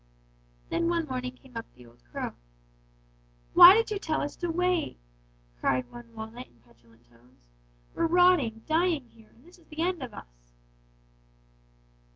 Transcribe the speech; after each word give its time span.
"Then 0.69 0.89
one 0.89 1.05
morning 1.05 1.35
came 1.35 1.55
up 1.55 1.67
the 1.75 1.85
old 1.85 2.03
crow. 2.05 2.31
"'Why 3.53 3.75
did 3.75 3.91
you 3.91 3.99
tell 3.99 4.19
us 4.21 4.35
to 4.37 4.49
wait?' 4.49 4.97
cried 5.59 5.91
one 5.91 6.15
walnut 6.15 6.47
in 6.47 6.59
petulant 6.65 7.07
tones. 7.07 7.51
'We're 7.93 8.07
rotting, 8.07 8.63
dying 8.67 9.09
here, 9.09 9.29
and 9.29 9.45
this 9.45 9.59
is 9.59 9.67
the 9.67 9.83
end 9.83 10.01
of 10.01 10.11
us.' 10.11 10.55